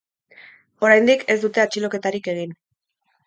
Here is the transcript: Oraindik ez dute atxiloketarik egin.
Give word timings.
Oraindik 0.87 1.25
ez 1.35 1.37
dute 1.45 1.63
atxiloketarik 1.65 2.31
egin. 2.35 2.57